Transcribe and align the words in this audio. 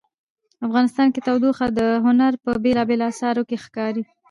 افغانستان 0.67 1.07
کې 1.13 1.23
تودوخه 1.27 1.65
د 1.79 1.81
هنر 2.05 2.33
په 2.43 2.51
بېلابېلو 2.63 3.05
اثارو 3.11 3.43
کې 3.49 3.57
ښکاري. 3.63 4.03